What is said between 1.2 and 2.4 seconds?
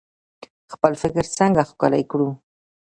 څنګه ښکلی کړو؟